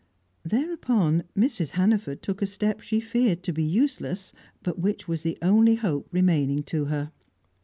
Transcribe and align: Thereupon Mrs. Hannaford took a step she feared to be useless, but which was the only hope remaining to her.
Thereupon 0.43 1.25
Mrs. 1.37 1.73
Hannaford 1.77 2.23
took 2.23 2.41
a 2.41 2.47
step 2.47 2.81
she 2.81 2.99
feared 2.99 3.43
to 3.43 3.53
be 3.53 3.63
useless, 3.63 4.33
but 4.63 4.79
which 4.79 5.07
was 5.07 5.21
the 5.21 5.37
only 5.43 5.75
hope 5.75 6.07
remaining 6.11 6.63
to 6.63 6.85
her. 6.85 7.11